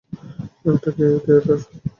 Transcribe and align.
এটা 0.65 0.89
কি 0.95 1.05
থিয়েটার? 1.23 1.59